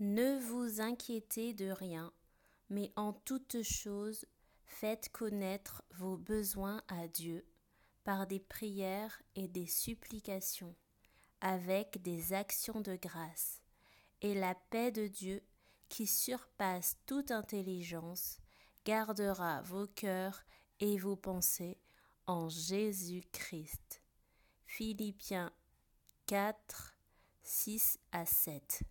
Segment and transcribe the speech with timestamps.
[0.00, 2.12] Ne vous inquiétez de rien,
[2.70, 4.26] mais en toute chose,
[4.64, 7.44] faites connaître vos besoins à Dieu
[8.04, 10.76] par des prières et des supplications,
[11.40, 13.60] avec des actions de grâce.
[14.20, 15.42] Et la paix de Dieu,
[15.88, 18.38] qui surpasse toute intelligence,
[18.84, 20.44] gardera vos cœurs
[20.78, 21.76] et vos pensées
[22.26, 24.00] en Jésus-Christ.
[24.64, 25.52] Philippiens
[26.26, 26.94] 4,
[27.42, 28.84] 6 à 7.